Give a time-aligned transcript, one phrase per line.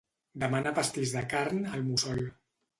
[0.43, 2.27] Demana pastís de carn al Mussol.